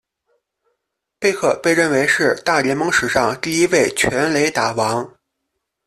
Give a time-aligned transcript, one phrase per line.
[1.19, 5.15] 贝克被认为是大联盟史上第一位全垒打王。